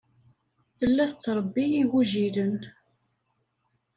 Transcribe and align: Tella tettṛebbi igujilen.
Tella 0.77 1.03
tettṛebbi 1.11 1.63
igujilen. 1.81 2.57